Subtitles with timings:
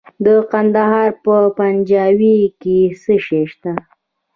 [0.25, 3.71] د کندهار په پنجوايي کې څه شی شته؟